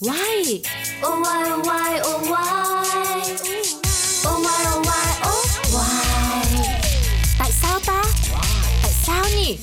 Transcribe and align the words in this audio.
Why? 0.00 0.62
Oh 1.02 1.20
why 1.22 1.50
oh 1.50 1.62
why 1.66 2.00
oh 2.04 2.20
why? 2.30 3.22
Oh 4.26 4.38
why 4.44 4.60
oh 4.70 4.82
why 4.86 5.06
oh 5.26 5.44
why? 5.74 6.68
Tại 7.38 7.50
sao 7.52 7.80
ta? 7.86 8.02
Tại 8.82 8.92
sao 9.06 9.24
nhỉ? 9.36 9.58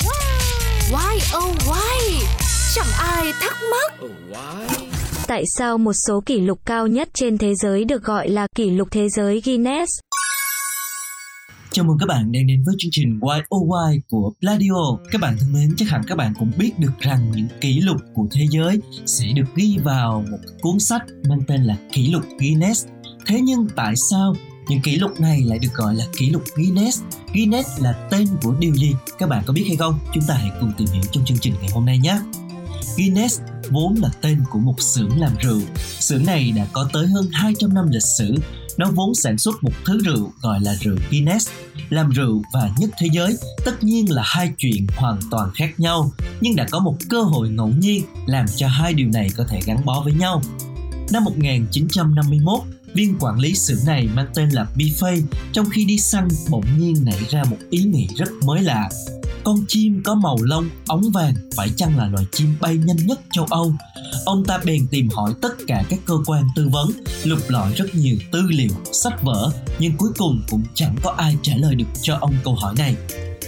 Why 0.92 1.38
oh 1.38 1.56
why? 1.68 2.26
Chẳng 2.76 2.88
ai 2.98 3.34
thắc 3.42 3.58
mắc. 3.72 3.94
Tại 5.28 5.44
sao 5.58 5.78
một 5.78 5.94
số 6.08 6.22
kỷ 6.26 6.40
lục 6.40 6.60
cao 6.66 6.88
nhất 6.88 7.10
trên 7.14 7.38
thế 7.38 7.56
giới 7.56 7.84
được 7.86 8.04
gọi 8.04 8.30
là 8.30 8.48
kỷ 8.56 8.70
lục 8.70 8.88
thế 8.92 9.10
giới 9.10 9.42
Guinness? 9.46 9.90
Chào 11.76 11.86
mừng 11.86 11.98
các 11.98 12.06
bạn 12.06 12.32
đang 12.32 12.48
đến 12.48 12.64
với 12.66 12.76
chương 12.78 12.92
trình 12.92 13.20
Why 13.20 13.42
Why 13.50 14.00
của 14.10 14.34
Pladio. 14.42 14.98
Các 15.12 15.22
bạn 15.22 15.38
thân 15.40 15.54
mến, 15.54 15.74
chắc 15.78 15.90
hẳn 15.90 16.02
các 16.08 16.18
bạn 16.18 16.34
cũng 16.40 16.52
biết 16.58 16.80
được 16.80 17.00
rằng 17.00 17.32
những 17.36 17.48
kỷ 17.62 17.80
lục 17.80 17.98
của 18.14 18.28
thế 18.32 18.48
giới 18.50 18.80
sẽ 19.06 19.26
được 19.36 19.56
ghi 19.56 19.78
vào 19.84 20.26
một 20.32 20.38
cuốn 20.62 20.80
sách 20.80 21.02
mang 21.30 21.42
tên 21.48 21.64
là 21.64 21.78
kỷ 21.92 22.08
lục 22.08 22.24
Guinness. 22.40 22.86
Thế 23.26 23.42
nhưng 23.42 23.68
tại 23.76 23.94
sao 24.12 24.36
những 24.68 24.82
kỷ 24.82 24.96
lục 24.96 25.12
này 25.20 25.42
lại 25.46 25.60
được 25.60 25.74
gọi 25.74 25.96
là 25.96 26.06
kỷ 26.18 26.30
lục 26.30 26.44
Guinness? 26.56 27.02
Guinness 27.34 27.70
là 27.80 28.08
tên 28.12 28.28
của 28.44 28.56
điều 28.60 28.76
gì? 28.76 28.94
Các 29.20 29.30
bạn 29.30 29.44
có 29.46 29.54
biết 29.54 29.64
hay 29.68 29.76
không? 29.76 30.00
Chúng 30.14 30.24
ta 30.28 30.34
hãy 30.34 30.52
cùng 30.60 30.72
tìm 30.78 30.88
hiểu 30.94 31.04
trong 31.12 31.26
chương 31.26 31.38
trình 31.38 31.54
ngày 31.62 31.70
hôm 31.74 31.86
nay 31.86 31.98
nhé. 31.98 32.20
Guinness 32.98 33.42
vốn 33.72 33.96
là 33.96 34.10
tên 34.22 34.44
của 34.50 34.60
một 34.60 34.82
xưởng 34.82 35.20
làm 35.20 35.32
rượu. 35.42 35.62
Xưởng 36.00 36.26
này 36.26 36.52
đã 36.56 36.68
có 36.74 36.90
tới 36.94 37.08
hơn 37.08 37.28
200 37.32 37.74
năm 37.74 37.90
lịch 37.90 38.06
sử. 38.18 38.36
Nó 38.78 38.92
vốn 38.96 39.16
sản 39.16 39.38
xuất 39.38 39.64
một 39.64 39.72
thứ 39.86 40.00
rượu 40.06 40.32
gọi 40.42 40.60
là 40.62 40.76
rượu 40.82 40.98
Guinness. 41.12 41.50
Làm 41.90 42.10
rượu 42.10 42.44
và 42.54 42.70
nhất 42.78 42.90
thế 43.00 43.08
giới 43.14 43.38
tất 43.66 43.84
nhiên 43.84 44.12
là 44.12 44.24
hai 44.26 44.52
chuyện 44.58 44.88
hoàn 44.98 45.20
toàn 45.32 45.52
khác 45.56 45.80
nhau, 45.80 46.12
nhưng 46.42 46.56
đã 46.56 46.68
có 46.72 46.80
một 46.80 46.96
cơ 47.10 47.22
hội 47.22 47.50
ngẫu 47.50 47.68
nhiên 47.68 48.04
làm 48.26 48.46
cho 48.56 48.68
hai 48.68 48.94
điều 48.94 49.10
này 49.10 49.30
có 49.38 49.44
thể 49.50 49.60
gắn 49.66 49.86
bó 49.86 50.02
với 50.04 50.14
nhau. 50.14 50.42
Năm 51.12 51.24
1951, 51.24 52.60
viên 52.94 53.16
quản 53.20 53.40
lý 53.40 53.54
xưởng 53.56 53.86
này 53.86 54.10
mang 54.16 54.28
tên 54.34 54.50
là 54.50 54.68
Biffay 54.76 55.22
trong 55.54 55.70
khi 55.70 55.86
đi 55.86 55.98
săn 55.98 56.28
bỗng 56.50 56.66
nhiên 56.78 56.96
nảy 57.06 57.20
ra 57.30 57.44
một 57.44 57.58
ý 57.70 57.84
nghĩ 57.84 58.08
rất 58.18 58.30
mới 58.44 58.62
lạ 58.62 58.90
con 59.46 59.66
chim 59.68 60.02
có 60.06 60.16
màu 60.16 60.38
lông 60.42 60.70
ống 60.88 61.12
vàng 61.14 61.34
phải 61.56 61.70
chăng 61.78 61.98
là 61.98 62.08
loài 62.08 62.26
chim 62.32 62.56
bay 62.62 62.78
nhanh 62.78 62.98
nhất 62.98 63.20
châu 63.32 63.46
Âu? 63.50 63.74
Ông 64.26 64.46
ta 64.46 64.60
bèn 64.66 64.88
tìm 64.88 65.10
hỏi 65.10 65.34
tất 65.42 65.54
cả 65.68 65.84
các 65.90 66.00
cơ 66.06 66.14
quan 66.26 66.48
tư 66.56 66.70
vấn, 66.72 66.92
lục 67.24 67.40
lọi 67.48 67.74
rất 67.74 67.96
nhiều 67.96 68.18
tư 68.32 68.42
liệu, 68.50 68.70
sách 68.92 69.24
vở, 69.24 69.52
nhưng 69.80 69.98
cuối 69.98 70.10
cùng 70.18 70.42
cũng 70.50 70.64
chẳng 70.74 70.96
có 71.04 71.14
ai 71.18 71.38
trả 71.42 71.54
lời 71.56 71.76
được 71.76 71.86
cho 72.02 72.18
ông 72.22 72.34
câu 72.44 72.56
hỏi 72.56 72.76
này. 72.78 72.96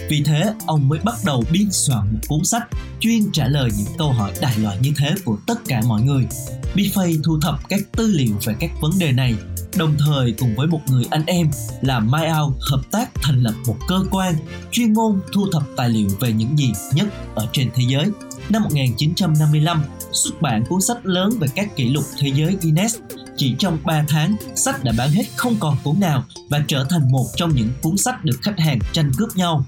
Vì 0.08 0.22
thế, 0.22 0.52
ông 0.66 0.88
mới 0.88 0.98
bắt 0.98 1.14
đầu 1.24 1.44
biên 1.52 1.68
soạn 1.70 2.12
một 2.12 2.18
cuốn 2.28 2.44
sách 2.44 2.68
chuyên 3.00 3.32
trả 3.32 3.48
lời 3.48 3.70
những 3.78 3.96
câu 3.98 4.12
hỏi 4.12 4.32
đại 4.40 4.58
loại 4.58 4.78
như 4.82 4.92
thế 4.96 5.14
của 5.24 5.38
tất 5.46 5.58
cả 5.68 5.82
mọi 5.88 6.02
người. 6.02 6.26
Biffay 6.74 7.22
thu 7.24 7.40
thập 7.40 7.68
các 7.68 7.80
tư 7.92 8.06
liệu 8.06 8.34
về 8.44 8.54
các 8.60 8.70
vấn 8.80 8.90
đề 8.98 9.12
này 9.12 9.34
đồng 9.76 9.94
thời 9.98 10.34
cùng 10.38 10.54
với 10.56 10.66
một 10.66 10.80
người 10.86 11.04
anh 11.10 11.26
em 11.26 11.50
là 11.82 12.00
Mai 12.00 12.26
Ao 12.26 12.54
hợp 12.70 12.80
tác 12.90 13.10
thành 13.14 13.42
lập 13.42 13.54
một 13.66 13.76
cơ 13.88 14.04
quan 14.10 14.34
chuyên 14.70 14.92
môn 14.92 15.20
thu 15.32 15.46
thập 15.52 15.62
tài 15.76 15.88
liệu 15.88 16.08
về 16.20 16.32
những 16.32 16.58
gì 16.58 16.72
nhất 16.94 17.06
ở 17.34 17.46
trên 17.52 17.70
thế 17.74 17.84
giới. 17.88 18.04
Năm 18.50 18.62
1955, 18.62 19.82
xuất 20.12 20.42
bản 20.42 20.64
cuốn 20.68 20.80
sách 20.80 21.06
lớn 21.06 21.30
về 21.40 21.48
các 21.54 21.76
kỷ 21.76 21.88
lục 21.88 22.04
thế 22.18 22.32
giới 22.34 22.56
Guinness. 22.62 22.96
Chỉ 23.36 23.54
trong 23.58 23.78
3 23.84 24.04
tháng, 24.08 24.36
sách 24.54 24.84
đã 24.84 24.92
bán 24.98 25.10
hết 25.10 25.24
không 25.36 25.56
còn 25.60 25.76
cuốn 25.84 26.00
nào 26.00 26.24
và 26.50 26.64
trở 26.68 26.86
thành 26.90 27.12
một 27.12 27.26
trong 27.36 27.54
những 27.54 27.70
cuốn 27.82 27.96
sách 27.96 28.24
được 28.24 28.38
khách 28.42 28.58
hàng 28.58 28.78
tranh 28.92 29.10
cướp 29.16 29.36
nhau. 29.36 29.66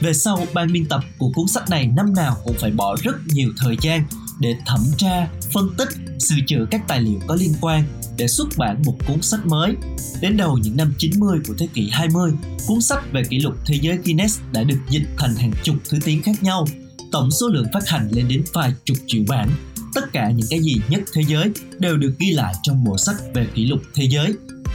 Về 0.00 0.12
sau, 0.12 0.46
ban 0.54 0.72
biên 0.72 0.86
tập 0.86 1.00
của 1.18 1.30
cuốn 1.34 1.48
sách 1.48 1.70
này 1.70 1.86
năm 1.86 2.14
nào 2.14 2.36
cũng 2.44 2.56
phải 2.60 2.70
bỏ 2.70 2.96
rất 3.02 3.14
nhiều 3.26 3.52
thời 3.56 3.76
gian 3.80 4.04
để 4.40 4.56
thẩm 4.66 4.80
tra, 4.96 5.28
phân 5.52 5.74
tích, 5.78 5.88
sửa 6.18 6.36
chữa 6.46 6.66
các 6.70 6.88
tài 6.88 7.00
liệu 7.00 7.20
có 7.26 7.34
liên 7.34 7.54
quan 7.60 7.84
để 8.16 8.28
xuất 8.28 8.48
bản 8.56 8.82
một 8.86 8.96
cuốn 9.06 9.22
sách 9.22 9.46
mới. 9.46 9.74
Đến 10.20 10.36
đầu 10.36 10.58
những 10.58 10.76
năm 10.76 10.94
90 10.98 11.38
của 11.48 11.54
thế 11.58 11.68
kỷ 11.74 11.88
20, 11.92 12.32
cuốn 12.66 12.80
sách 12.80 13.12
về 13.12 13.22
kỷ 13.24 13.38
lục 13.38 13.54
thế 13.66 13.78
giới 13.82 13.98
Guinness 14.04 14.40
đã 14.52 14.62
được 14.62 14.78
dịch 14.90 15.06
thành 15.18 15.34
hàng 15.34 15.52
chục 15.62 15.76
thứ 15.88 15.98
tiếng 16.04 16.22
khác 16.22 16.42
nhau. 16.42 16.66
Tổng 17.14 17.30
số 17.30 17.48
lượng 17.48 17.66
phát 17.72 17.88
hành 17.88 18.08
lên 18.12 18.28
đến 18.28 18.44
vài 18.52 18.72
chục 18.84 18.96
triệu 19.06 19.22
bản. 19.28 19.50
Tất 19.94 20.12
cả 20.12 20.30
những 20.30 20.46
cái 20.50 20.60
gì 20.60 20.74
nhất 20.88 21.00
thế 21.12 21.22
giới 21.28 21.50
đều 21.78 21.96
được 21.96 22.14
ghi 22.18 22.30
lại 22.30 22.54
trong 22.62 22.84
bộ 22.84 22.98
sách 22.98 23.16
về 23.34 23.46
kỷ 23.54 23.66
lục 23.66 23.80
thế 23.94 24.04
giới. 24.10 24.34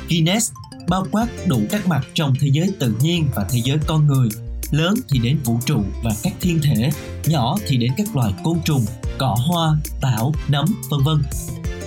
Guinness 0.10 0.52
bao 0.90 1.06
quát 1.12 1.28
đủ 1.48 1.62
các 1.70 1.88
mặt 1.88 2.08
trong 2.14 2.34
thế 2.40 2.48
giới 2.52 2.72
tự 2.80 2.94
nhiên 3.02 3.28
và 3.36 3.48
thế 3.50 3.62
giới 3.64 3.78
con 3.88 4.08
người 4.08 4.30
lớn 4.72 4.94
thì 5.10 5.20
đến 5.20 5.38
vũ 5.46 5.60
trụ 5.66 5.84
và 6.04 6.12
các 6.24 6.34
thiên 6.42 6.60
thể, 6.64 6.90
nhỏ 7.26 7.58
thì 7.68 7.78
đến 7.78 7.92
các 7.98 8.16
loài 8.16 8.34
côn 8.44 8.58
trùng, 8.66 8.86
cỏ 9.18 9.38
hoa, 9.48 9.78
tảo, 10.02 10.34
nấm, 10.48 10.66
vân 10.90 11.00
vân 11.04 11.22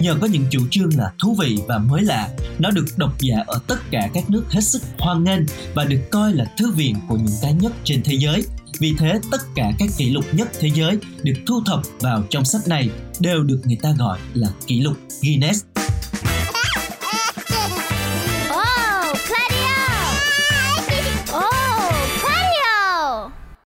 nhờ 0.00 0.16
có 0.20 0.26
những 0.26 0.44
chủ 0.50 0.60
trương 0.70 0.98
là 0.98 1.12
thú 1.18 1.36
vị 1.40 1.58
và 1.66 1.78
mới 1.78 2.02
lạ, 2.02 2.28
nó 2.58 2.70
được 2.70 2.84
độc 2.96 3.20
giả 3.20 3.36
ở 3.46 3.60
tất 3.66 3.90
cả 3.90 4.10
các 4.14 4.30
nước 4.30 4.44
hết 4.50 4.64
sức 4.64 4.82
hoan 4.98 5.24
nghênh 5.24 5.40
và 5.74 5.84
được 5.84 6.00
coi 6.10 6.32
là 6.32 6.44
thư 6.58 6.72
viện 6.72 6.96
của 7.08 7.16
những 7.16 7.36
cái 7.42 7.52
nhất 7.52 7.72
trên 7.84 8.02
thế 8.02 8.14
giới 8.14 8.42
vì 8.82 8.94
thế, 8.98 9.20
tất 9.30 9.38
cả 9.54 9.72
các 9.78 9.88
kỷ 9.96 10.10
lục 10.10 10.24
nhất 10.32 10.48
thế 10.60 10.70
giới 10.74 10.98
được 11.22 11.34
thu 11.46 11.62
thập 11.66 11.80
vào 12.00 12.22
trong 12.30 12.44
sách 12.44 12.68
này 12.68 12.90
đều 13.20 13.42
được 13.42 13.60
người 13.64 13.76
ta 13.82 13.94
gọi 13.98 14.18
là 14.34 14.48
kỷ 14.66 14.80
lục 14.80 14.96
Guinness. 15.22 15.64